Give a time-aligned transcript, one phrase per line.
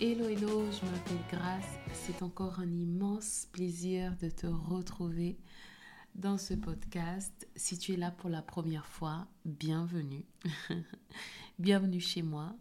[0.00, 1.76] Hello, hello, je m'appelle Grace.
[1.92, 5.36] C'est encore un immense plaisir de te retrouver
[6.14, 7.48] dans ce podcast.
[7.56, 10.24] Si tu es là pour la première fois, bienvenue.
[11.58, 12.54] bienvenue chez moi.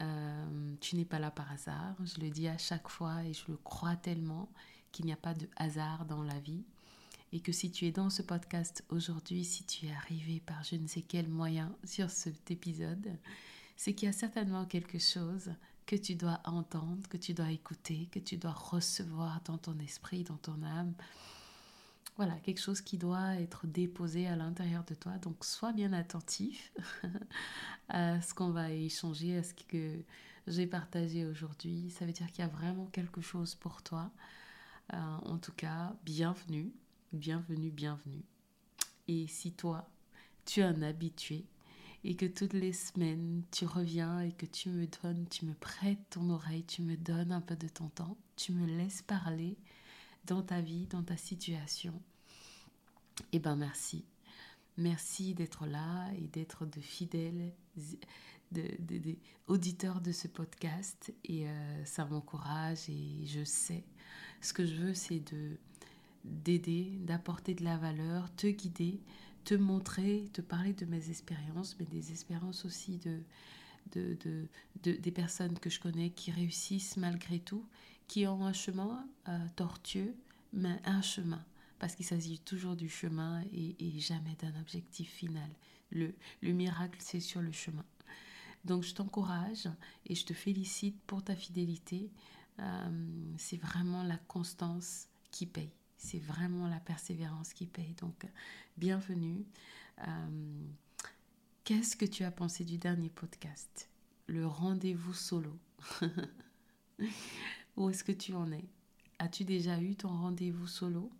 [0.00, 1.94] Euh, tu n'es pas là par hasard.
[2.04, 4.50] Je le dis à chaque fois et je le crois tellement
[4.90, 6.64] qu'il n'y a pas de hasard dans la vie.
[7.30, 10.74] Et que si tu es dans ce podcast aujourd'hui, si tu es arrivé par je
[10.74, 13.16] ne sais quel moyen sur cet épisode,
[13.76, 15.52] c'est qu'il y a certainement quelque chose
[15.86, 20.24] que tu dois entendre, que tu dois écouter, que tu dois recevoir dans ton esprit,
[20.24, 20.94] dans ton âme.
[22.16, 25.12] Voilà, quelque chose qui doit être déposé à l'intérieur de toi.
[25.18, 26.72] Donc, sois bien attentif
[27.88, 30.02] à ce qu'on va échanger, à ce que
[30.46, 31.90] j'ai partagé aujourd'hui.
[31.90, 34.10] Ça veut dire qu'il y a vraiment quelque chose pour toi.
[34.92, 36.72] Euh, en tout cas, bienvenue,
[37.12, 38.24] bienvenue, bienvenue.
[39.08, 39.88] Et si toi,
[40.46, 41.44] tu es un habitué
[42.06, 45.98] et que toutes les semaines tu reviens et que tu me donnes, tu me prêtes
[46.10, 49.58] ton oreille, tu me donnes un peu de ton temps, tu me laisses parler
[50.24, 52.00] dans ta vie, dans ta situation.
[53.32, 54.04] Eh ben merci.
[54.76, 57.52] Merci d'être là et d'être de fidèles
[58.52, 59.16] de,
[59.48, 63.82] auditeurs de ce podcast et euh, ça m'encourage et je sais.
[64.40, 65.58] Ce que je veux, c'est de
[66.22, 69.00] d'aider, d'apporter de la valeur, te guider
[69.46, 73.22] te montrer, te parler de mes expériences, mais des expériences aussi de,
[73.92, 74.48] de,
[74.82, 77.64] des personnes que je connais qui réussissent malgré tout,
[78.08, 80.16] qui ont un chemin euh, tortueux,
[80.52, 81.44] mais un chemin,
[81.78, 85.48] parce qu'il s'agit toujours du chemin et, jamais d'un objectif final.
[85.92, 87.84] Le, le miracle, c'est sur le chemin.
[88.64, 89.68] Donc je t'encourage
[90.06, 92.10] et je te félicite pour ta fidélité.
[92.58, 95.70] Euh, c'est vraiment la constance qui paye.
[95.98, 97.94] C'est vraiment la persévérance qui paye.
[97.94, 98.26] Donc,
[98.76, 99.44] bienvenue.
[100.06, 100.66] Euh,
[101.64, 103.88] qu'est-ce que tu as pensé du dernier podcast?
[104.26, 105.58] Le rendez-vous solo.
[107.76, 108.64] Où est-ce que tu en es?
[109.18, 111.10] As-tu déjà eu ton rendez-vous solo?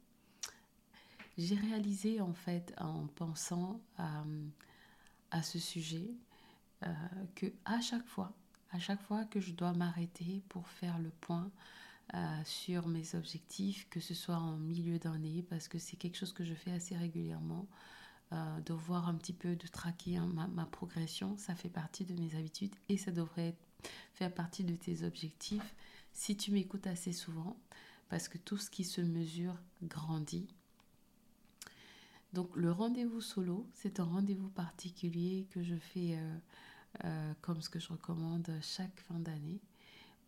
[1.38, 4.24] J'ai réalisé en fait en pensant à,
[5.30, 6.10] à ce sujet
[6.84, 6.92] euh,
[7.34, 8.32] que à chaque fois,
[8.70, 11.50] à chaque fois que je dois m'arrêter pour faire le point euh,
[12.44, 16.44] sur mes objectifs, que ce soit en milieu d'année, parce que c'est quelque chose que
[16.44, 17.66] je fais assez régulièrement,
[18.32, 22.12] euh, de voir un petit peu, de traquer hein, ma, progression, ça fait partie de
[22.20, 23.54] mes habitudes et ça devrait
[24.14, 25.76] faire partie de tes objectifs
[26.12, 27.56] si tu m'écoutes assez souvent,
[28.08, 30.48] parce que tout ce qui se mesure grandit.
[32.32, 36.18] Donc le rendez-vous solo, c'est un rendez-vous particulier que je fais
[37.04, 39.60] euh, comme ce que je recommande chaque fin d'année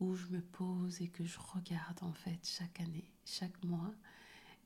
[0.01, 3.93] où je me pose et que je regarde en fait chaque année, chaque mois,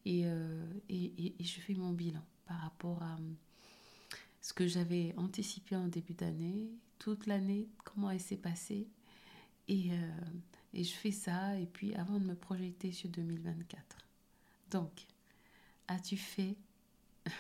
[0.04, 3.37] et, euh, et, je fais mon bilan par rapport à hum,
[4.41, 8.88] ce que j'avais anticipé en début d'année, toute l'année, comment elle s'est passée,
[9.69, 10.10] et, euh,
[10.75, 13.99] et je fais ça, et puis avant de me projeter sur 2024.
[14.70, 15.06] Donc,
[15.88, 16.56] as-tu fait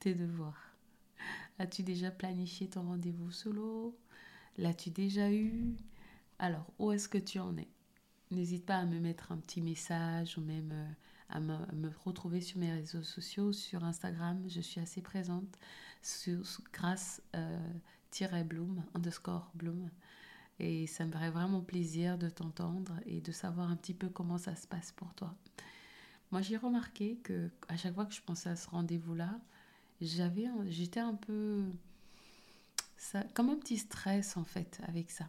[0.00, 0.74] tes devoirs?
[1.58, 3.96] As-tu déjà planifié ton rendez-vous solo?
[4.56, 5.76] L'as-tu déjà eu?
[6.40, 7.68] Alors, où est-ce que tu en es?
[8.30, 10.92] N'hésite pas à me mettre un petit message ou même euh,
[11.28, 14.42] à me, retrouver sur mes réseaux sociaux, sur Instagram.
[14.48, 15.58] Je suis assez présente
[16.00, 16.40] sur,
[16.72, 19.90] grâce euh, bloom, underscore bloom.
[20.58, 24.38] Et ça me ferait vraiment plaisir de t'entendre et de savoir un petit peu comment
[24.38, 25.34] ça se passe pour toi.
[26.32, 29.38] Moi, j'ai remarqué que à chaque fois que je pensais à ce rendez-vous-là,
[30.00, 31.64] j'avais, j'étais un peu,
[32.96, 35.28] ça, comme un petit stress en fait avec ça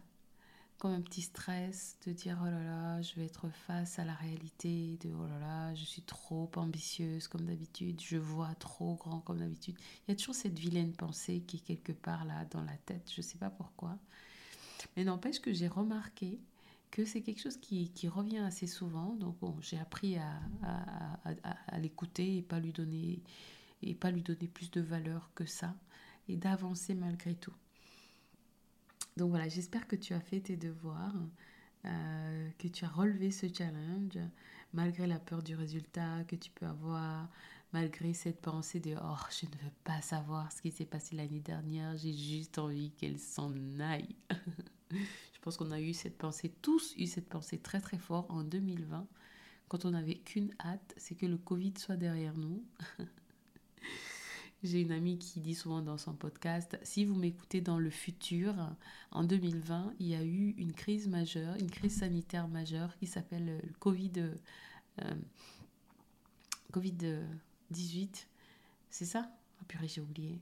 [0.82, 4.14] comme un petit stress de dire oh là là, je vais être face à la
[4.14, 9.20] réalité, de oh là là, je suis trop ambitieuse comme d'habitude, je vois trop grand
[9.20, 9.76] comme d'habitude.
[9.78, 13.08] Il y a toujours cette vilaine pensée qui est quelque part là dans la tête,
[13.14, 13.96] je ne sais pas pourquoi.
[14.96, 16.40] Mais n'empêche que j'ai remarqué
[16.90, 19.14] que c'est quelque chose qui, qui, revient assez souvent.
[19.14, 20.32] Donc bon, j'ai appris à,
[20.64, 23.22] à, à, à l'écouter et pas lui donner
[23.82, 25.76] et pas lui donner plus de valeur que ça
[26.26, 27.54] et d'avancer malgré tout.
[29.16, 31.14] Donc voilà, j'espère que tu as fait tes devoirs,
[31.84, 34.18] euh, que tu as relevé ce challenge
[34.72, 37.28] malgré la peur du résultat que tu peux avoir,
[37.72, 41.40] malgré cette pensée de oh je ne veux pas savoir ce qui s'est passé l'année
[41.40, 44.16] dernière, j'ai juste envie qu'elle s'en aille.
[44.90, 48.44] je pense qu'on a eu cette pensée, tous eu cette pensée très très fort en
[48.44, 49.06] 2020,
[49.68, 52.64] quand on n'avait qu'une hâte, c'est que le Covid soit derrière nous.
[54.62, 58.54] J'ai une amie qui dit souvent dans son podcast, si vous m'écoutez dans le futur,
[59.10, 63.60] en 2020, il y a eu une crise majeure, une crise sanitaire majeure qui s'appelle
[63.60, 64.12] le Covid,
[65.00, 65.14] euh,
[66.70, 67.24] Covid
[67.72, 68.28] 18.
[68.88, 69.28] C'est ça?
[69.60, 70.40] Ah purée, j'ai oublié.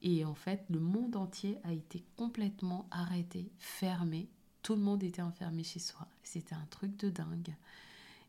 [0.00, 4.28] Et en fait, le monde entier a été complètement arrêté, fermé.
[4.62, 6.08] Tout le monde était enfermé chez soi.
[6.22, 7.54] C'était un truc de dingue.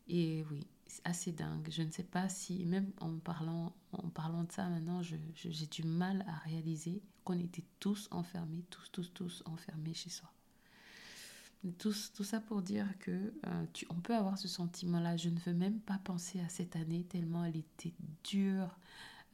[0.09, 0.67] Et oui,
[1.03, 1.67] assez dingue.
[1.69, 5.83] Je ne sais pas si, même en parlant, en parlant de ça maintenant, j'ai du
[5.83, 10.31] mal à réaliser qu'on était tous enfermés, tous, tous, tous enfermés chez soi.
[11.79, 15.17] Tout, tout ça pour dire que euh, tu, on peut avoir ce sentiment-là.
[15.17, 17.93] Je ne veux même pas penser à cette année tellement elle était
[18.23, 18.77] dure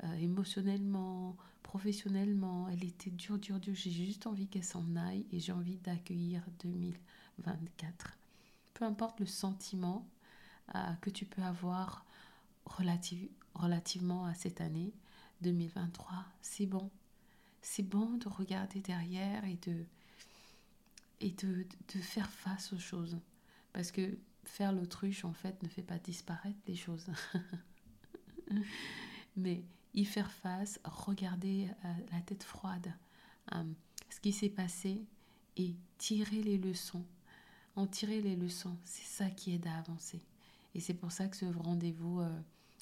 [0.06, 2.70] euh, émotionnellement, professionnellement.
[2.70, 3.76] Elle était dure, dure, dure.
[3.76, 8.18] J'ai juste envie qu'elle s'en aille et j'ai envie d'accueillir 2024.
[8.74, 10.08] Peu importe le sentiment,
[11.02, 12.06] que tu peux avoir
[12.66, 14.94] relative, relativement à cette année
[15.42, 16.26] 2023.
[16.42, 16.90] C'est bon.
[17.62, 19.86] C'est bon de regarder derrière et de,
[21.20, 21.66] et de
[22.02, 23.20] faire face aux choses.
[23.74, 27.08] Parce que faire l'autruche, en fait, ne fait pas disparaître les choses.
[29.38, 29.64] Mais
[29.94, 32.94] y faire face, regarder euh, la tête froide,
[33.54, 33.64] euh,
[34.10, 35.06] ce qui s'est passé
[35.58, 37.06] et tirer les leçons.
[37.76, 40.22] En tirer les leçons, c'est ça qui aide à avancer.
[40.74, 42.40] Et c'est pour ça que ce rendez-vous euh,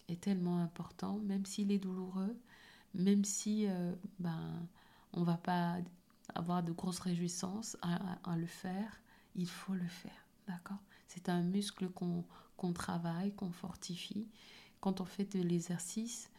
[0.07, 2.37] est tellement important, même s'il est douloureux,
[2.93, 4.67] même si euh, ben,
[5.13, 5.77] on ne va pas
[6.35, 9.01] avoir de grosses réjouissances à, le faire,
[9.35, 10.25] il faut le faire.
[10.47, 10.77] D'accord?
[11.07, 14.27] C'est un muscle qu'on travaille, qu'on fortifie.
[14.79, 16.29] Quand on fait de l'exercice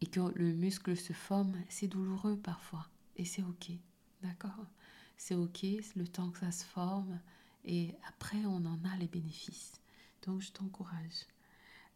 [0.00, 2.88] et que le muscle se forme, c'est douloureux parfois.
[3.16, 3.70] Et c'est OK.
[4.22, 4.66] D'accord?
[5.16, 5.62] C'est OK,
[5.96, 7.18] le temps que ça se forme.
[7.64, 9.72] Et après, on en a les bénéfices.
[10.26, 11.26] Donc, je t'encourage.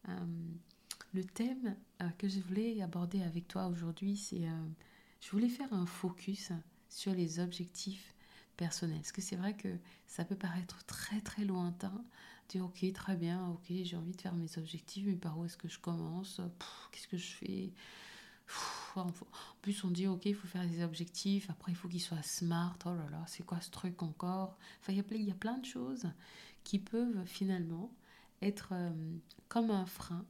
[0.09, 0.27] Euh,
[1.13, 4.47] le thème euh, que je voulais aborder avec toi aujourd'hui, c'est...
[4.47, 4.67] Euh,
[5.21, 6.53] je voulais faire un focus
[6.91, 8.15] sur les objectifs
[8.57, 8.99] personnels.
[8.99, 12.05] Parce que c'est vrai que ça peut paraître très très lointain.
[12.51, 15.57] Dire ok, très bien, ok, j'ai envie de faire mes objectifs, mais par où est-ce
[15.57, 16.43] que je commence?
[16.93, 17.73] Qu'est-ce que je fais?
[19.03, 19.13] En
[19.63, 22.77] plus, on dit, ok, il faut faire des objectifs, après, il faut qu'ils soient smart.
[22.85, 24.57] Oh là là, c'est quoi ce truc encore?
[24.81, 26.09] Enfin, il y, a plein de choses
[26.63, 27.93] qui peuvent finalement
[28.43, 28.91] être euh,
[29.49, 30.25] comme un frein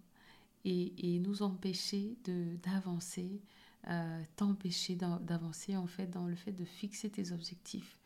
[0.65, 2.17] et, nous empêcher
[2.63, 3.41] d'avancer,
[3.89, 7.99] euh, t'empêcher d'avancer en fait dans le fait de fixer tes objectifs.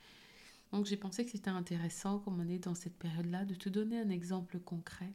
[0.73, 3.99] Donc j'ai pensé que c'était intéressant, comme on est dans cette période-là, de te donner
[4.01, 5.13] un exemple concret.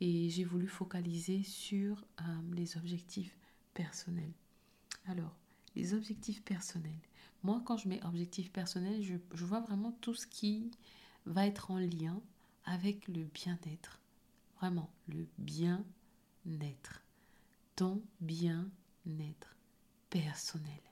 [0.00, 2.24] Et j'ai voulu focaliser sur euh,
[2.54, 3.36] les objectifs
[3.74, 4.32] personnels.
[5.06, 5.36] Alors,
[5.74, 7.00] les objectifs personnels.
[7.42, 10.70] Moi, quand je mets objectifs personnels, je, vois vraiment tout ce qui
[11.26, 12.20] va être en lien
[12.64, 14.00] avec le bien-être.
[14.56, 17.02] Vraiment, le bien-être.
[17.76, 19.56] Ton bien-être
[20.10, 20.82] personnel.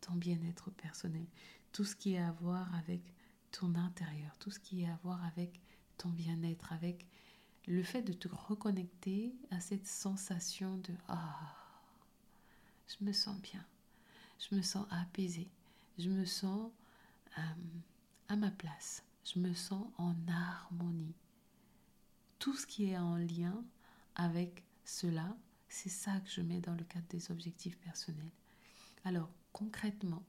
[0.00, 1.26] Ton bien-être personnel.
[1.72, 3.00] Tout ce qui est à voir avec
[3.50, 4.36] ton intérieur.
[4.38, 5.60] Tout ce qui est à voir avec
[5.96, 6.72] ton bien-être.
[6.72, 7.06] Avec
[7.66, 11.63] le fait de te reconnecter à cette sensation de Ah,
[12.88, 13.64] je me sens bien.
[14.38, 15.48] Je me sens apaisée.
[15.98, 16.70] Je me sens
[17.38, 17.42] euh,
[18.28, 19.02] à ma place.
[19.24, 21.14] Je me sens en harmonie.
[22.38, 23.64] Tout ce qui est en lien
[24.16, 25.36] avec cela,
[25.68, 28.30] c'est ça que je mets dans le cadre des objectifs personnels.
[29.04, 30.22] Alors, concrètement,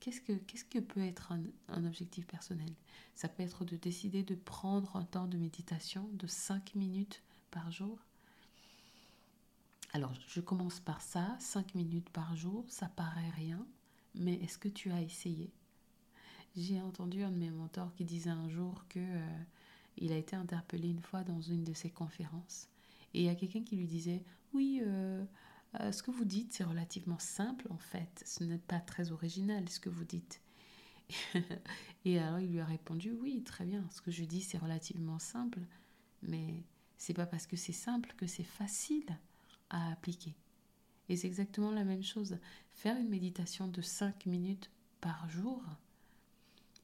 [0.00, 2.72] qu'est-ce que, peut être un, un, objectif personnel?
[3.14, 7.70] Ça peut être de décider de prendre un temps de méditation de 5 minutes par
[7.70, 7.98] jour?
[9.94, 13.66] Alors, je commence par ça, 5 minutes par jour, ça paraît rien,
[14.14, 15.52] mais est-ce que tu as essayé?
[16.56, 19.42] J'ai entendu un de mes mentors qui disait un jour que euh,
[19.98, 22.68] il a été interpellé une fois dans une de ses conférences
[23.14, 24.22] et il y a quelqu'un qui lui disait
[24.52, 25.24] oui euh,
[25.80, 28.22] euh, ce que vous dites c'est relativement simple en fait.
[28.26, 30.42] Ce n'est pas très original ce que vous dites
[32.04, 33.86] et alors il lui a répondu oui très bien.
[33.90, 35.60] Ce que je dis c'est relativement simple
[36.22, 36.64] mais
[36.98, 39.18] c'est pas parce que c'est simple que c'est facile
[39.76, 40.34] appliquer
[41.08, 42.38] et c'est exactement la même chose
[42.72, 45.62] faire une méditation de 5 minutes par jour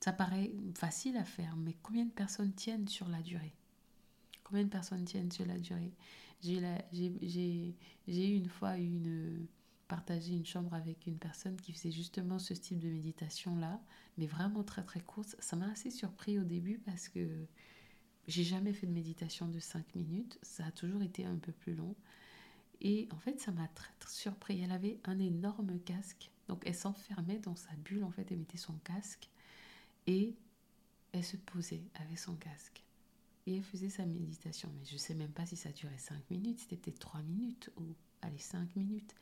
[0.00, 3.54] Ça paraît facile à faire, mais combien de personnes tiennent sur la durée?
[4.45, 5.92] Combien de personnes tiennent sur la durée?
[6.42, 7.75] J'ai
[8.07, 9.47] eu une fois une,
[9.88, 13.80] partagé une chambre avec une personne qui faisait justement ce type de méditation-là,
[14.18, 15.37] mais vraiment très très courte.
[15.38, 17.47] Ça m'a assez surpris au début parce que
[18.26, 20.38] j'ai jamais fait de méditation de 5 minutes.
[20.42, 21.97] Ça a toujours été un peu plus long.
[22.80, 24.61] Et en fait, ça m'a très, surpris.
[24.61, 26.30] Elle avait un énorme casque.
[26.49, 28.04] Donc, elle s'enfermait dans sa bulle.
[28.04, 29.28] En fait, elle mettait son casque.
[30.06, 30.35] Et
[31.12, 32.82] elle se posait avec son casque.
[33.47, 34.70] Et elle faisait sa méditation.
[34.78, 36.61] Mais je ne sais même pas si ça durait 5 minutes.
[36.61, 39.14] C'était peut-être 3 minutes ou, allez, 5 minutes.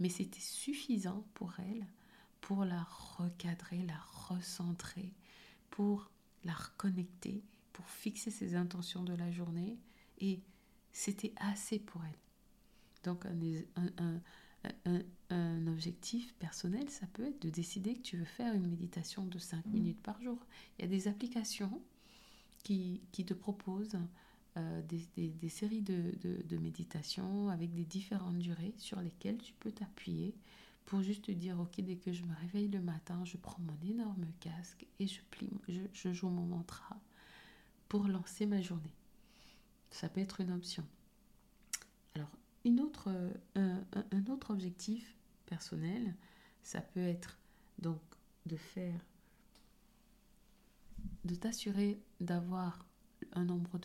[0.00, 1.86] Mais c'était suffisant pour elle
[2.40, 2.86] pour la
[3.18, 3.98] recadrer, la
[4.28, 5.12] recentrer,
[5.70, 6.10] pour
[6.44, 9.78] la reconnecter, pour fixer ses intentions de la journée.
[10.18, 10.40] Et
[10.92, 12.18] c'était assez pour elle.
[13.04, 14.20] Donc un,
[15.30, 19.38] un, objectif personnel, ça peut être de décider que tu veux faire une méditation de
[19.38, 19.70] 5 mm.
[19.70, 20.38] minutes par jour.
[20.78, 21.80] Il y a des applications
[22.64, 23.98] qui, qui te proposent
[24.56, 29.52] euh, des, des, séries de, de, de méditations avec des différentes durées sur lesquelles tu
[29.54, 30.34] peux t'appuyer
[30.86, 33.88] pour juste te dire, ok, dès que je me réveille le matin, je prends mon
[33.88, 36.98] énorme casque et je, plie, je, je joue mon mantra
[37.88, 38.94] pour lancer ma journée.
[39.90, 40.84] Ça peut être une option.
[43.54, 43.82] Un,
[44.12, 46.14] un, autre objectif personnel,
[46.62, 47.38] ça peut être
[47.78, 48.00] donc
[48.46, 49.00] de faire,
[51.24, 52.84] de t'assurer d'avoir
[53.32, 53.78] un nombre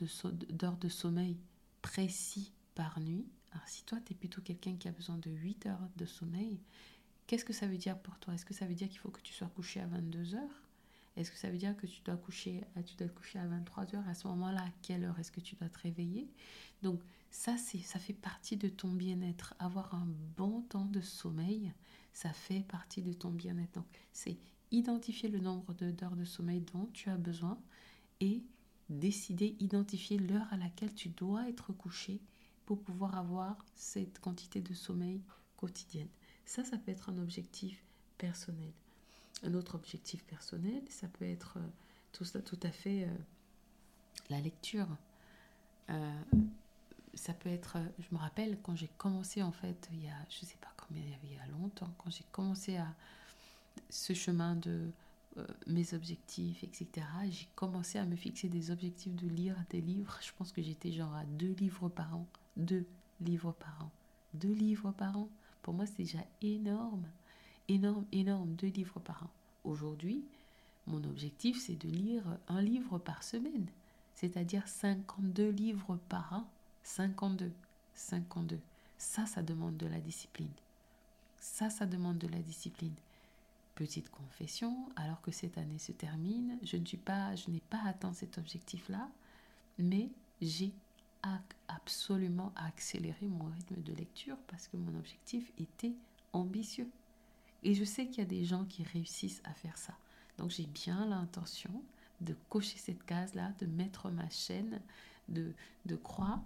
[0.50, 1.38] d'heures de, sommeil
[1.82, 3.26] précis par nuit.
[3.52, 6.60] Alors si toi, tu es plutôt quelqu'un qui a besoin de 8 heures de sommeil,
[7.28, 8.34] qu'est-ce que ça veut dire pour toi?
[8.34, 10.63] Est-ce que ça veut dire qu'il faut que tu sois couché à 22 heures?
[11.16, 13.96] Est-ce que ça veut dire que tu dois coucher, tu dois te coucher à 23
[13.96, 16.28] heures À ce moment-là, à quelle heure est-ce que tu dois te réveiller?
[16.82, 19.54] Donc ça, ça fait partie de ton bien-être.
[19.60, 21.72] Avoir un bon temps de sommeil,
[22.14, 23.74] ça fait partie de ton bien-être.
[23.74, 24.38] Donc c'est
[24.72, 27.60] identifier le nombre d'heures de sommeil dont tu as besoin
[28.20, 28.44] et
[28.90, 32.22] décider, identifier l'heure à laquelle tu dois être couché
[32.66, 35.22] pour pouvoir avoir cette quantité de sommeil
[35.58, 36.10] quotidienne.
[36.46, 37.84] Ça, ça peut être un objectif
[38.18, 38.74] personnel.
[39.44, 41.68] Un autre objectif personnel, ça peut être euh,
[42.12, 43.08] tout, tout à fait euh,
[44.30, 44.88] la lecture.
[45.90, 46.22] Euh,
[47.14, 50.46] ça peut être, je me rappelle quand j'ai commencé en fait, il y a, je
[50.46, 52.88] sais pas combien il y a longtemps, quand j'ai commencé à
[53.90, 54.92] ce chemin de
[55.68, 57.06] mes objectifs, etc.
[57.30, 60.18] J'ai commencé à me fixer des objectifs de lire des livres.
[60.22, 62.28] Je pense que j'étais genre à deux livres par an.
[62.56, 62.86] Deux
[63.20, 63.92] livres par an.
[64.34, 65.30] Deux livres par an.
[65.62, 67.08] Pour moi, c'est déjà énorme.
[67.68, 68.56] Énorme, énorme.
[68.56, 69.30] Deux livres par an.
[69.64, 70.24] Aujourd'hui,
[70.88, 73.68] mon objectif, c'est de lire un livre par semaine.
[74.16, 76.50] C'est-à-dire 52 livres par an.
[76.84, 77.52] 52.
[77.96, 78.60] 52.
[78.98, 80.52] Ça, ça demande de la discipline.
[81.40, 82.96] Ça, ça demande de la discipline.
[83.76, 87.82] Petite confession, alors que cette année se termine, je ne suis pas, je n'ai pas
[87.86, 89.10] atteint cet objectif-là,
[89.80, 90.10] mais
[90.42, 90.74] j'ai
[91.68, 95.96] absolument accéléré mon rythme de lecture parce que mon objectif était
[96.34, 96.90] ambitieux.
[97.64, 99.94] Et je sais qu'il y a des gens qui réussissent à faire ça.
[100.38, 101.84] Donc j'ai bien l'intention
[102.22, 104.80] de cocher cette case-là, de mettre ma chaîne
[105.30, 105.54] de,
[105.86, 106.42] de croix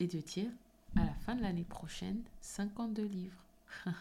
[0.00, 0.50] et de dire
[0.96, 3.44] à la fin de l'année prochaine 52 livres.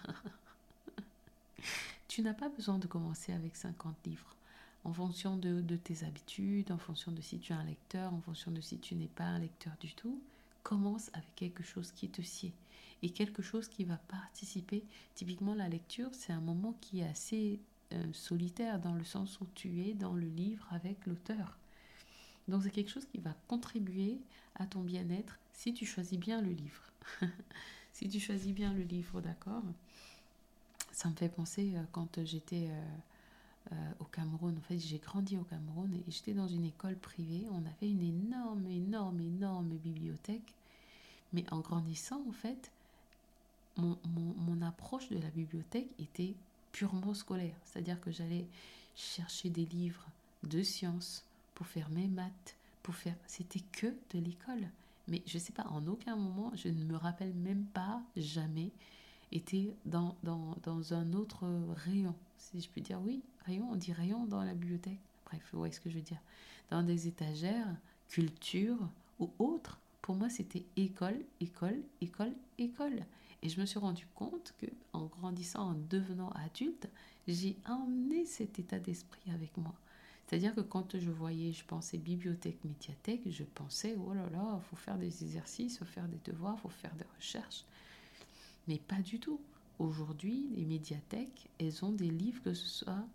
[2.13, 4.35] Tu n'as pas besoin de commencer avec 50 livres.
[4.83, 8.51] En fonction de, tes habitudes, en fonction de si tu es un lecteur, en fonction
[8.51, 10.21] de si tu n'es pas un lecteur du tout,
[10.61, 12.53] commence avec quelque chose qui te sied
[13.03, 14.86] et quelque chose qui va participer.
[15.13, 17.60] Typiquement, la lecture, c'est un moment qui est assez
[17.91, 21.57] euh, solitaire dans le sens où tu es dans le livre avec l'auteur.
[22.48, 24.19] Donc c'est quelque chose qui va contribuer
[24.55, 26.81] à ton bien-être si tu choisis bien le livre.
[27.93, 29.63] si tu choisis bien le livre, d'accord?
[30.93, 32.69] Ça me fait penser euh, quand j'étais
[33.74, 34.57] euh, au Cameroun.
[34.57, 37.48] En fait, j'ai grandi au Cameroun et j'étais dans une école privée.
[37.51, 40.55] On avait une énorme, énorme, énorme bibliothèque.
[41.33, 42.72] Mais en grandissant, en fait,
[43.77, 46.35] mon, approche de la bibliothèque était
[46.71, 47.55] purement scolaire.
[47.65, 48.47] C'est-à-dire que j'allais
[48.95, 50.07] chercher des livres
[50.43, 53.15] de sciences pour faire mes maths, pour faire...
[53.27, 54.69] C'était que de l'école.
[55.07, 58.71] Mais je ne sais pas, en aucun moment, je ne me rappelle même pas jamais
[59.31, 61.47] était dans, dans, dans, un autre
[61.85, 64.99] rayon, si je peux dire oui, rayon, on dit rayon dans la bibliothèque.
[65.25, 66.21] Bref, vous voyez ce que je veux dire.
[66.69, 67.67] Dans des étagères,
[68.09, 68.77] culture
[69.19, 73.05] ou autre, pour moi c'était école, école, école, école.
[73.43, 76.88] Et je me suis rendu compte que en grandissant, en devenant adulte,
[77.27, 79.75] j'ai emmené cet état d'esprit avec moi.
[80.25, 84.77] C'est-à-dire que quand je voyais, je pensais bibliothèque, médiathèque, je pensais, oh là là, faut
[84.77, 87.65] faire des exercices, faut faire des devoirs, faut faire des recherches.
[88.69, 89.41] Mais pas du tout.
[89.77, 93.05] Aujourd'hui, les médiathèques, elles ont des livres, que ce soit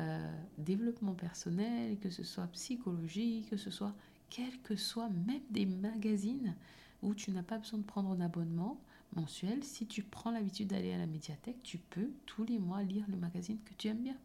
[0.00, 3.94] euh, développement personnel, que ce soit psychologie, que ce soit
[4.30, 6.56] quel que soit, même des magazines
[7.02, 8.80] où tu n'as pas besoin de prendre un abonnement
[9.14, 9.62] mensuel.
[9.64, 13.16] Si tu prends l'habitude d'aller à la médiathèque, tu peux tous les mois lire le
[13.16, 14.16] magazine que tu aimes bien.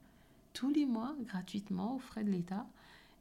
[0.54, 2.68] Tous les mois, gratuitement, aux frais de l'État,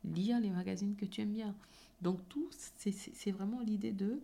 [0.05, 1.55] lire les magazines que tu aimes bien.
[2.02, 4.21] Donc tout, c'est vraiment l'idée de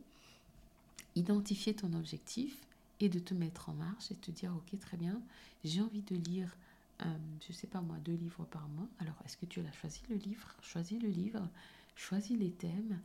[1.15, 2.57] identifier ton objectif
[3.01, 5.21] et de te mettre en marche et te dire, ok, très bien,
[5.65, 6.57] j'ai envie de lire,
[7.03, 7.17] euh,
[7.47, 8.89] je sais pas moi, deux livres par mois.
[8.99, 10.55] Alors, est-ce que tu as choisi le livre?
[10.63, 11.47] Choisis le livre,
[11.95, 12.99] choisis les thèmes,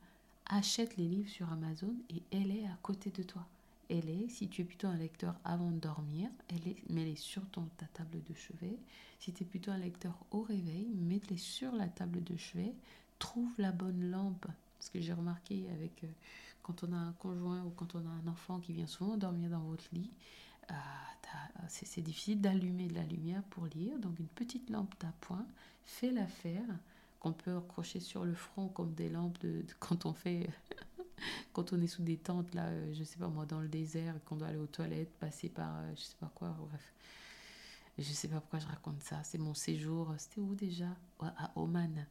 [0.45, 3.45] achète les livres sur Amazon et elle est à côté de toi.
[3.93, 7.45] Elle est, si tu es plutôt un lecteur avant de dormir, elle est, mets-les sur
[7.49, 8.79] ton, ta table de chevet.
[9.19, 12.73] Si tu es plutôt un lecteur au réveil, mets-les sur la table de chevet.
[13.19, 14.47] Trouve la bonne lampe.
[14.77, 16.07] Parce que j'ai remarqué avec euh,
[16.63, 19.49] quand on a un conjoint ou quand on a un enfant qui vient souvent dormir
[19.49, 20.09] dans votre lit,
[20.71, 20.73] euh,
[21.67, 23.99] c'est difficile d'allumer de la lumière pour lire.
[23.99, 25.45] Donc une petite lampe d'appoint
[25.83, 26.63] fait l'affaire
[27.19, 30.49] qu'on peut accrocher sur le front comme des lampes de, quand on fait
[31.53, 34.15] quand on est sous des tentes là euh, je sais pas moi dans le désert
[34.25, 36.93] qu'on doit aller aux toilettes passer par euh, je sais pas quoi bref.
[37.97, 39.21] Je sais pas pourquoi je raconte ça.
[39.23, 40.13] C'est mon séjour.
[40.17, 40.87] C'était où déjà?
[41.19, 42.05] À Oman.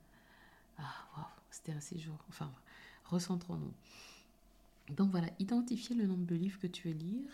[0.78, 2.16] Ah c'était un séjour.
[2.28, 2.52] Enfin
[3.04, 3.74] recentrons-nous.
[4.94, 7.30] Donc voilà identifier le nombre de livres que tu veux lire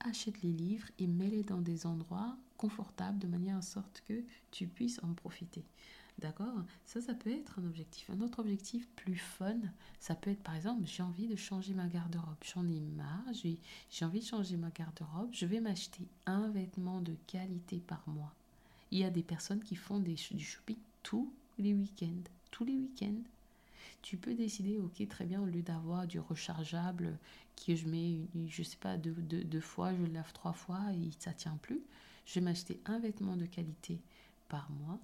[0.00, 4.66] achète les livres et mets-les dans des endroits confortables de manière à sorte que tu
[4.66, 5.64] puisses en profiter
[6.22, 6.54] D'accord
[6.86, 8.08] Ça, ça peut être un objectif.
[8.08, 9.58] Un autre objectif plus fun,
[9.98, 12.36] ça peut être par exemple, j'ai envie de changer ma garde-robe.
[12.44, 15.30] J'en ai marre, j'ai envie de changer ma garde-robe.
[15.32, 18.32] Je vais m'acheter un vêtement de qualité par mois.
[18.92, 22.22] Il y a des personnes qui font du shopping tous les week-ends.
[22.52, 23.22] Tous les week-ends.
[24.02, 27.18] Tu peux décider, ok, très bien, au lieu d'avoir du rechargeable
[27.66, 31.10] que je mets, je sais pas, deux, deux fois, je le lave trois fois et
[31.18, 31.82] ça tient plus.
[32.26, 34.00] Je vais m'acheter un vêtement de qualité
[34.48, 35.00] par mois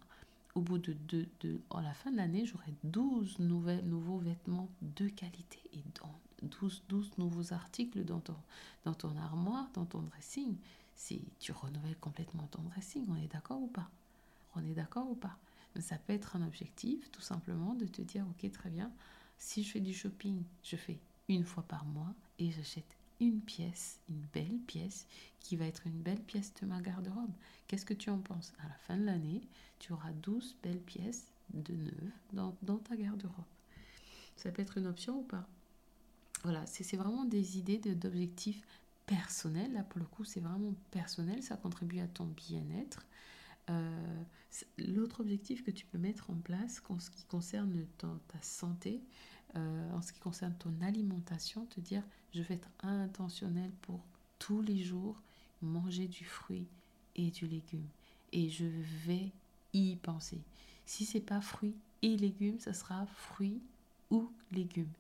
[0.55, 5.09] au bout de, de, de la fin de l'année, j'aurai 12 nouvelles, nouveaux vêtements de
[5.09, 6.19] qualité et dans
[6.61, 8.37] 12, 12 nouveaux articles dans ton,
[8.85, 10.57] dans ton armoire, dans ton dressing.
[10.95, 13.89] Si tu renouvelles complètement ton dressing, on est d'accord ou pas?
[14.57, 15.39] On est d'accord ou pas?
[15.79, 18.91] Ça peut être un objectif, tout simplement, de te dire, ok, très bien,
[19.37, 24.01] si je fais du shopping, je fais une fois par mois et j'achète une pièce,
[24.09, 25.07] une belle pièce,
[25.41, 27.33] qui va être une belle pièce de ma garde-robe.
[27.67, 28.53] Qu'est-ce que tu en penses?
[28.59, 29.43] À la fin de l'année,
[29.79, 33.45] tu auras 12 belles pièces de neuves dans, dans ta garde-robe.
[34.37, 35.47] Ça peut être une option ou pas?
[36.45, 38.63] Voilà, c'est vraiment des idées d'objectifs
[39.07, 39.73] personnels.
[39.73, 41.43] Là, pour le coup, c'est vraiment personnel.
[41.43, 43.07] Ça contribue à ton bien-être.
[43.71, 44.23] Euh,
[44.79, 49.03] l'autre objectif que tu peux mettre en place en ce qui concerne ta santé,
[49.57, 52.03] euh, en ce qui concerne ton alimentation, te dire
[52.35, 54.01] je vais être intentionnel pour
[54.39, 55.21] tous les jours
[55.63, 56.67] manger du fruit
[57.17, 57.87] et du légume.
[58.33, 58.67] Et je
[59.07, 59.33] vais
[59.73, 60.41] y penser.
[60.87, 63.61] Si c'est pas fruit et légumes, ça sera fruit
[64.11, 64.93] ou légumes.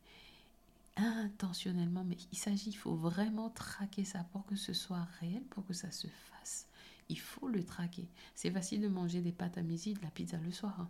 [0.96, 5.64] Intentionnellement, mais il s'agit, il faut vraiment traquer ça pour que ce soit réel, pour
[5.66, 6.66] que ça se fasse.
[7.08, 8.08] Il faut le traquer.
[8.34, 10.80] C'est facile de manger des pâtes à midi, de la pizza le soir.
[10.80, 10.88] Hein.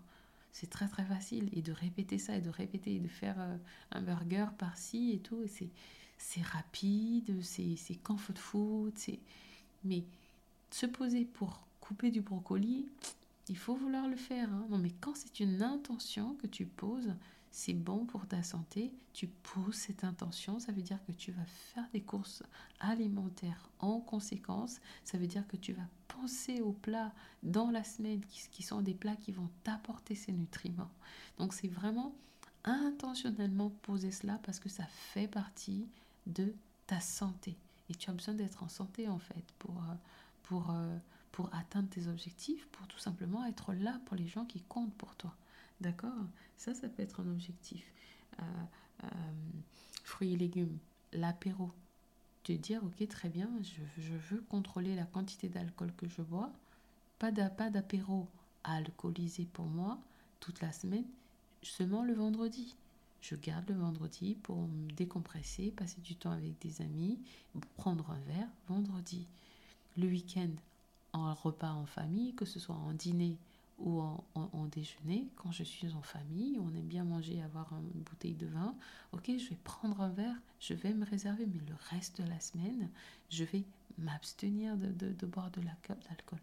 [0.52, 1.48] C'est très très facile.
[1.52, 3.56] Et de répéter ça, et de répéter, et de faire euh,
[3.92, 5.42] un burger par-ci et tout.
[5.42, 5.70] Et
[6.18, 8.94] c'est rapide, c'est comfort food.
[9.84, 10.04] Mais
[10.70, 12.87] se poser pour couper du brocoli,
[13.48, 14.52] il faut vouloir le faire.
[14.52, 14.66] Hein.
[14.70, 17.14] Non, mais quand c'est une intention que tu poses,
[17.50, 21.44] c'est bon pour ta santé, tu poses cette intention, ça veut dire que tu vas
[21.46, 22.42] faire des courses
[22.80, 28.20] alimentaires en conséquence, ça veut dire que tu vas penser aux plats dans la semaine
[28.26, 30.90] qui, sont des plats qui vont t'apporter ces nutriments.
[31.38, 32.14] Donc c'est vraiment
[32.64, 35.88] intentionnellement poser cela parce que ça fait partie
[36.26, 36.54] de
[36.87, 37.56] ta santé.
[37.88, 39.94] Et tu as besoin d'être en santé en fait pour, euh,
[40.42, 40.98] pour, euh,
[41.32, 45.14] pour atteindre tes objectifs, pour tout simplement être là pour les gens qui comptent pour
[45.14, 45.34] toi.
[45.80, 47.92] D'accord Ça, ça peut être un objectif.
[48.40, 48.44] Euh,
[50.04, 50.78] fruits et légumes,
[51.12, 51.70] l'apéro,
[52.42, 56.52] te dire, ok, très bien, je, veux contrôler la quantité d'alcool que je bois,
[57.18, 58.28] pas d'apéro
[58.64, 59.98] alcoolisé pour moi
[60.40, 61.04] toute la semaine,
[61.62, 62.76] seulement le vendredi.
[63.20, 67.18] Je garde le vendredi pour me décompresser, passer du temps avec des amis,
[67.76, 69.26] prendre un verre vendredi.
[69.96, 70.50] Le week-end,
[71.12, 73.36] en repas en famille, que ce soit en dîner
[73.78, 78.34] ou en, déjeuner, quand je suis en famille, on aime bien manger, avoir une bouteille
[78.34, 78.76] de vin,
[79.12, 82.38] ok, je vais prendre un verre, je vais me réserver, mais le reste de la
[82.40, 82.90] semaine,
[83.30, 83.64] je vais
[83.96, 86.40] m'abstenir de, de, boire de l'alcool.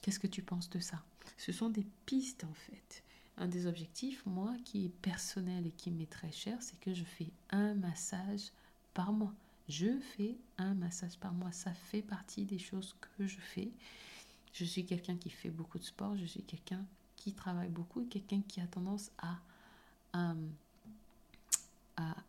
[0.00, 1.02] Qu'est-ce que tu penses de ça?
[1.36, 3.04] Ce sont des pistes en fait.
[3.36, 7.04] Un des objectifs, moi, qui est personnel et qui m'est très cher, c'est que je
[7.04, 8.50] fais un massage
[8.94, 9.34] par mois.
[9.68, 11.52] Je fais un massage par mois.
[11.52, 13.70] Ça fait partie des choses que je fais
[14.52, 16.84] Je suis quelqu'un qui fait beaucoup de sport, je suis quelqu'un
[17.16, 19.38] qui travaille beaucoup quelqu'un qui a tendance à,
[20.12, 20.34] à,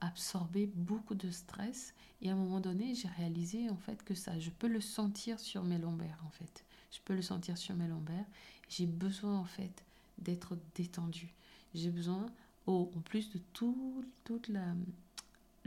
[0.02, 1.96] absorber beaucoup de stress.
[2.22, 5.40] Et à un moment donné, j'ai réalisé en fait que ça, je peux le sentir
[5.40, 6.64] sur mes lombaires en fait.
[6.92, 8.26] Je peux le sentir sur mes lombaires.
[8.70, 9.84] J'ai besoin en fait
[10.20, 11.34] d'être détendu.
[11.74, 12.28] J'ai besoin,
[12.68, 14.76] oh, en plus de tout, toute la,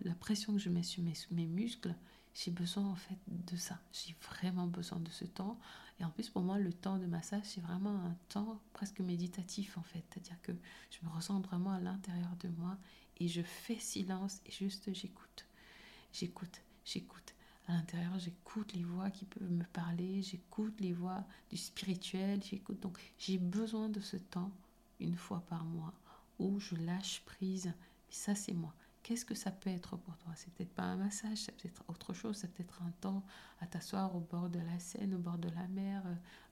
[0.05, 1.95] la pression que je mets sur mes muscles,
[2.37, 3.79] j'ai besoin en fait de ça.
[3.93, 5.59] J'ai vraiment besoin de ce temps.
[5.99, 9.79] Et en plus, pour moi, le temps de massage, c'est vraiment un temps presque méditatif
[9.79, 10.05] en fait.
[10.11, 10.53] C'est-à-dire que
[10.91, 12.77] je me ressens vraiment à l'intérieur de moi
[13.19, 15.47] et je fais silence et juste j'écoute.
[16.13, 17.35] J'écoute, j'écoute.
[17.69, 22.81] À l'intérieur, j'écoute les voix qui peuvent me parler, j'écoute les voix du spirituel, j'écoute.
[22.81, 24.53] Donc, j'ai besoin de ce temps
[25.01, 25.95] une fois par mois
[26.39, 27.73] où je lâche prise.
[28.11, 28.75] Ça, c'est moi.
[29.07, 30.33] Qu'est-ce que ça peut être pour toi?
[30.35, 33.25] C'est peut-être pas un massage, c'est peut-être autre chose, c'est peut-être un temps
[33.61, 36.03] à t'asseoir au bord de la Seine, au bord de la mer,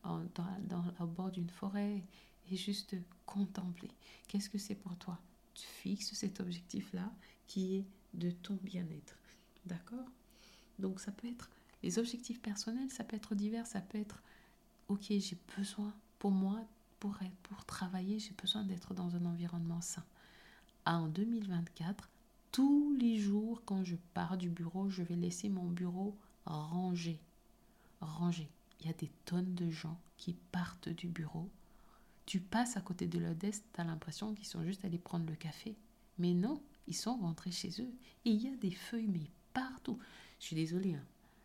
[0.07, 2.05] euh, dans, au bord d'une forêt
[2.49, 2.95] et juste
[3.27, 3.91] contempler.
[4.29, 5.19] Qu'est-ce que c'est pour toi?
[5.55, 7.11] Tu fixes cet objectif-là
[7.49, 9.19] qui est de ton bien-être.
[9.67, 10.07] D'accord?
[10.79, 11.51] Donc ça peut être
[11.83, 14.23] les objectifs personnels, ça peut être divers, ça peut être
[14.87, 16.65] ok, j'ai besoin pour moi,
[17.01, 20.05] pour, pour travailler, j'ai besoin d'être dans un environnement sain.
[20.87, 22.11] En 2024,
[22.55, 27.19] tous les jours, quand je pars du bureau, je vais laisser mon bureau rangé.
[28.01, 28.49] Rangé.
[28.79, 31.51] Il y a des tonnes de gens qui partent du bureau.
[32.27, 35.27] Tu passes à côté de leur desk, tu as l'impression qu'ils sont juste allés prendre
[35.27, 35.75] le café.
[36.19, 37.93] Mais non, ils sont rentrés chez eux.
[38.25, 39.99] Et il y a des feuilles, mais partout.
[40.39, 41.05] Je suis désolée, hein.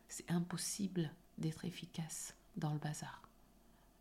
[0.10, 3.28] c'est impossible d'être efficace dans le bazar.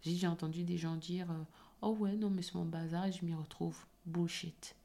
[0.02, 1.42] J'ai entendu des gens dire euh,
[1.80, 3.86] Oh ouais, non, mais c'est mon bazar et je m'y retrouve.
[4.04, 4.76] Bullshit.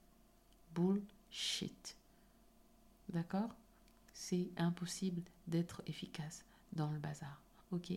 [0.73, 1.97] Bullshit.
[3.13, 3.56] D'accord?
[4.12, 7.41] C'est impossible d'être efficace dans le bazar.
[7.71, 7.91] Ok?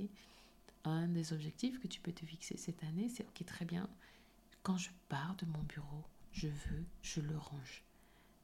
[0.85, 3.89] Un des objectifs que tu peux te fixer cette année, c'est ok, très bien.
[4.63, 7.83] Quand je pars de mon bureau, je veux, je le range.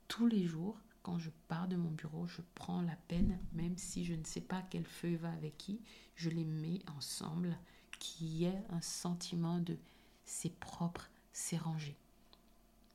[0.09, 4.05] Tous les jours, quand je pars de mon bureau, je prends la peine, même si
[4.05, 5.81] je ne sais pas quelle feuille va avec qui,
[6.15, 7.59] je les mets ensemble,
[7.99, 9.77] qu'il y ait un sentiment de
[10.25, 11.97] c'est propre, c'est rangé.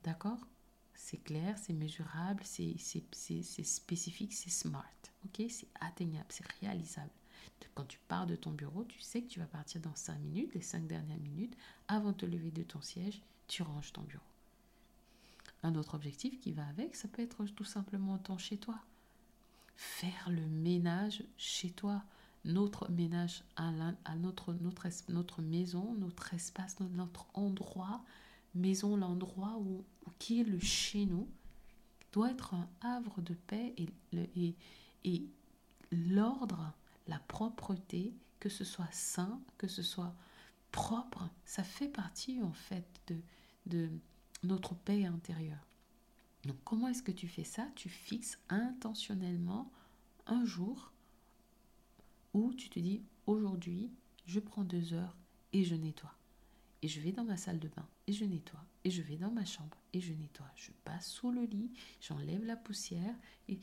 [0.04, 0.40] D'accord?
[0.98, 4.84] C'est clair, c'est mesurable, c'est spécifique, c'est smart.
[5.26, 7.12] Ok, c'est atteignable, c'est réalisable.
[7.76, 10.54] Quand tu pars de ton bureau, tu sais que tu vas partir dans 5 minutes,
[10.56, 11.56] les 5 dernières minutes,
[11.88, 14.24] avant de te lever de ton siège, tu ranges ton bureau.
[15.64, 18.80] Un autre objectif qui va avec, ça peut être tout simplement ton chez toi.
[19.76, 22.04] Faire le ménage chez toi.
[22.44, 23.72] Notre ménage à,
[24.16, 28.04] notre, notre, notre maison, notre espace, notre endroit
[28.58, 29.84] maison, l'endroit où,
[30.20, 31.28] qui est le chez nous,
[32.12, 34.56] doit être un havre de paix et, et,
[35.04, 35.24] et
[35.92, 36.74] l'ordre,
[37.08, 40.16] la propreté, que ce soit sain, que ce soit
[40.72, 43.22] propre, ça fait partie en fait de,
[43.66, 43.90] de
[44.44, 45.66] notre paix intérieure.
[46.44, 47.68] Donc comment est-ce que tu fais ça?
[47.76, 49.72] Tu fixes intentionnellement
[50.26, 50.92] un jour
[52.34, 53.92] où tu te dis aujourd'hui,
[54.26, 55.16] je prends deux heures
[55.54, 56.16] et je nettoie
[56.82, 59.32] et je vais dans ma salle de bain et je nettoie et je vais dans
[59.32, 60.52] ma chambre et je nettoie.
[60.56, 63.16] Je passe sous le lit, j'enlève la poussière
[63.48, 63.60] et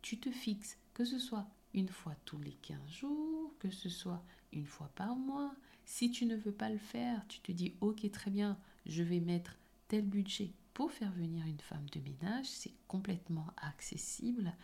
[0.00, 4.22] tu te fixes que ce soit une fois tous les 15 jours, que ce soit
[4.52, 5.54] une fois par mois.
[5.84, 9.20] Si tu ne veux pas le faire, tu te dis OK très bien, je vais
[9.20, 9.56] mettre
[9.88, 14.54] tel budget pour faire venir une femme de ménage, c'est complètement accessible.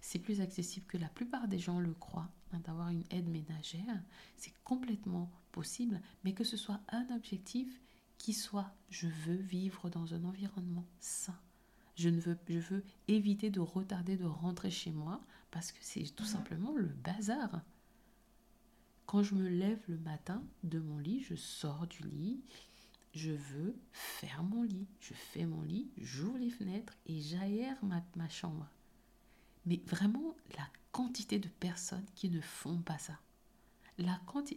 [0.00, 4.02] C'est plus accessible que la plupart des gens le croient, hein, d'avoir une aide ménagère.
[4.36, 5.30] C'est complètement
[6.24, 7.80] mais que ce soit un objectif
[8.18, 11.38] qui soit je veux vivre dans un environnement sain.
[11.96, 16.02] Je, ne veux, je veux éviter de retarder de rentrer chez moi parce que c'est
[16.14, 17.62] tout simplement le bazar.
[19.06, 22.42] Quand je me lève le matin de mon lit, je sors du lit,
[23.14, 24.88] je veux faire mon lit.
[25.00, 28.68] Je fais mon lit, j'ouvre les fenêtres et j'aère ma chambre.
[29.64, 33.18] Mais vraiment, la quantité de personnes qui ne font pas ça.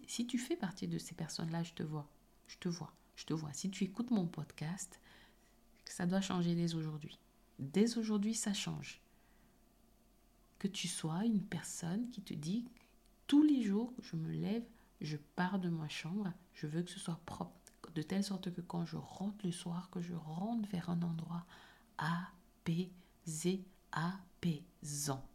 [0.08, 2.10] Si tu fais partie de ces personnes-là, je te vois.
[2.48, 2.94] Je te vois.
[3.16, 3.54] Je te vois.
[3.54, 5.00] Si tu écoutes mon podcast,
[5.86, 7.20] ça doit changer dès aujourd'hui.
[7.60, 9.02] Dès aujourd'hui, ça change.
[10.58, 12.66] Que tu sois une personne qui te dit
[13.28, 14.66] tous les jours, je me lève,
[15.02, 17.54] je pars de ma chambre, je veux que ce soit propre,
[17.94, 21.46] de telle sorte que quand je rentre le soir, que je rentre vers un endroit
[21.98, 25.29] apaisé, apaisant.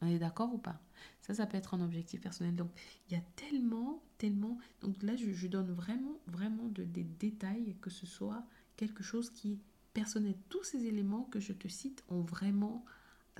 [0.00, 0.80] On est d'accord ou pas?
[1.22, 2.54] Ça, ça peut être un objectif personnel.
[2.54, 2.70] Donc,
[3.08, 4.58] il y a tellement, tellement...
[4.80, 8.44] Donc là, je, donne vraiment, vraiment de, des détails, que ce soit
[8.76, 9.58] quelque chose qui est
[9.94, 10.34] personnel.
[10.48, 12.84] Tous ces éléments que je te cite ont vraiment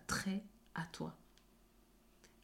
[0.06, 0.42] trait
[0.74, 1.18] à toi.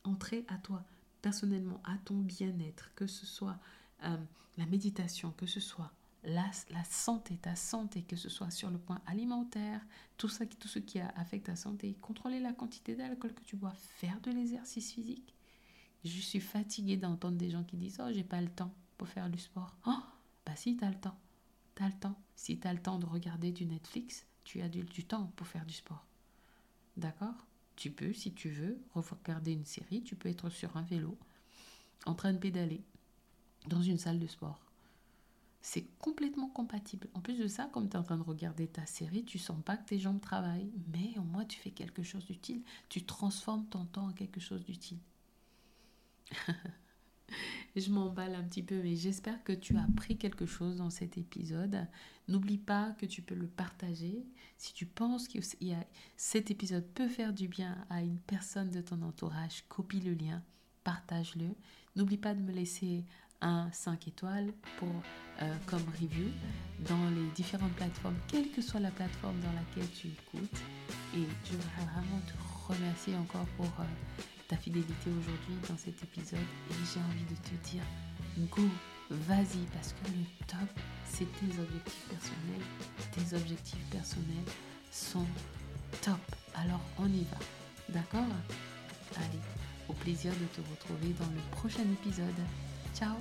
[0.05, 0.85] En trait à toi,
[1.23, 3.59] personnellement, à ton bien-être, que ce soit
[4.05, 4.17] euh,
[4.59, 5.93] la méditation, que ce soit
[6.25, 9.81] la, la, santé, ta santé, que ce soit sur le point alimentaire,
[10.17, 13.75] tout, ça, tout ce qui affecte ta santé, contrôler la quantité d'alcool que tu bois,
[13.97, 15.35] faire de l'exercice physique.
[16.05, 19.31] Je suis fatiguée d'entendre des gens qui disent Oh, j'ai pas le temps pour faire
[19.31, 19.77] du sport.
[19.87, 20.03] Oh,
[20.47, 21.17] bah si, tu as le temps.
[21.75, 22.19] Tu as le temps.
[22.35, 25.65] Si tu as le temps de regarder du Netflix, tu as du temps pour faire
[25.65, 26.05] du sport.
[26.97, 27.47] D'accord?
[27.77, 31.17] Tu peux, si tu veux, regarder une série, tu peux être sur un vélo,
[32.05, 32.85] en train de pédaler,
[33.67, 34.61] dans une salle de sport.
[35.63, 37.09] C'est complètement compatible.
[37.15, 39.63] En plus de ça, comme tu es en train de regarder ta série, tu sens
[39.65, 42.63] pas que tes jambes travaillent, mais au moins tu fais quelque chose d'utile.
[42.89, 44.99] Tu transformes ton temps en quelque chose d'utile.
[47.77, 51.17] je m'emballe un petit peu, mais j'espère que tu as appris quelque chose dans cet
[51.17, 51.87] épisode.
[52.27, 54.27] N'oublie pas que tu peux le partager.
[54.59, 55.39] Si tu penses que
[56.17, 60.43] cet épisode peut faire du bien à une personne de ton entourage, copie le lien,
[60.83, 61.55] partage-le.
[61.95, 63.05] N'oublie pas de me laisser
[63.43, 64.89] un 5 étoiles pour,
[65.43, 66.31] euh, comme review
[66.81, 70.61] dans les différentes plateformes, quelle que soit la plateforme dans laquelle tu écoutes.
[71.15, 73.67] Et je voudrais vraiment te remercier encore pour...
[73.67, 76.39] Euh, ta fidélité aujourd'hui dans cet épisode
[76.71, 77.83] et j'ai envie de te dire
[78.55, 78.69] go,
[79.09, 80.69] vas-y parce que le top
[81.07, 82.67] c'est tes objectifs personnels.
[83.13, 84.53] Tes objectifs personnels
[84.91, 85.25] sont
[86.03, 86.21] top.
[86.55, 87.39] Alors on y va.
[87.89, 88.29] D'accord?
[89.17, 89.41] Allez,
[89.89, 92.43] au plaisir de te retrouver dans le prochain épisode.
[92.93, 93.21] 加我